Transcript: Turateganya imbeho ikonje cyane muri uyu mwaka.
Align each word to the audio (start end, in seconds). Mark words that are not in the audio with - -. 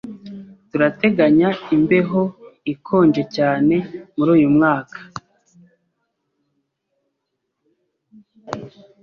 Turateganya 0.69 1.49
imbeho 1.75 2.21
ikonje 2.73 3.23
cyane 3.35 3.75
muri 4.15 4.29
uyu 4.37 4.49
mwaka. 4.55 4.99